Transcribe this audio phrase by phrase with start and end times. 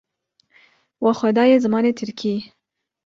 [1.03, 2.33] We xwe daye zimanê Tirkî